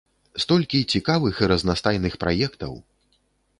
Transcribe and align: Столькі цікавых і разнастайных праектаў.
Столькі 0.43 0.79
цікавых 0.93 1.35
і 1.43 1.49
разнастайных 1.53 2.13
праектаў. 2.27 2.73